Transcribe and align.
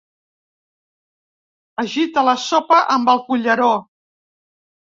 Agita 1.85 2.25
la 2.31 2.35
sopa 2.47 2.81
amb 2.97 3.15
el 3.15 3.25
culleró. 3.29 3.73